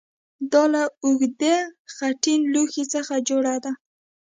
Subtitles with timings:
[0.51, 1.55] دا له اوږدې
[1.93, 3.71] خټین لوښي څخه جوړه ده